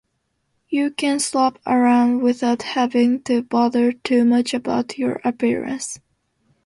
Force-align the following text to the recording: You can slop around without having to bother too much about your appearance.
You 0.67 0.89
can 0.89 1.19
slop 1.19 1.59
around 1.63 2.23
without 2.23 2.63
having 2.63 3.21
to 3.25 3.43
bother 3.43 3.91
too 3.91 4.25
much 4.25 4.51
about 4.51 4.97
your 4.97 5.21
appearance. 5.23 5.99